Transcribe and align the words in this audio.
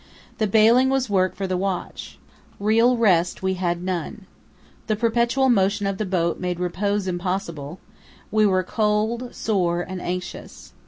The 0.39 0.47
baling 0.47 0.89
was 0.89 1.11
work 1.11 1.35
for 1.35 1.45
the 1.45 1.55
watch. 1.57 2.17
Real 2.59 2.97
rest 2.97 3.43
we 3.43 3.53
had 3.53 3.83
none. 3.83 4.25
The 4.87 4.95
perpetual 4.95 5.47
motion 5.47 5.85
of 5.85 5.99
the 5.99 6.07
boat 6.07 6.39
made 6.39 6.59
repose 6.59 7.07
impossible; 7.07 7.79
we 8.31 8.47
were 8.47 8.63
cold, 8.63 9.29
sore, 9.35 9.81
and 9.83 10.01
anxious. 10.01 10.73